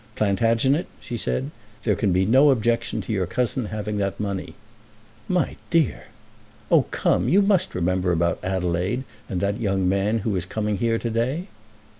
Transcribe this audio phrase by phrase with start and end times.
[0.15, 1.51] "Plantagenet," she said,
[1.83, 4.55] "there can be no objection to your cousin having that money."
[5.27, 6.05] "My dear!"
[6.71, 10.97] "Oh come; you must remember about Adelaide, and that young man who is coming here
[10.97, 11.49] to day."